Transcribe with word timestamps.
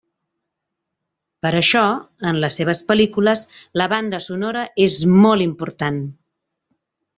Per 1.45 1.51
això, 1.59 1.83
en 2.31 2.39
les 2.45 2.57
seves 2.61 2.81
pel·lícules, 2.89 3.45
la 3.83 3.89
banda 3.95 4.23
sonora 4.29 4.67
és 4.89 4.99
molt 5.27 5.47
important. 5.49 6.03